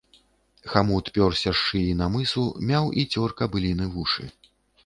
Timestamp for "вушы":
3.99-4.31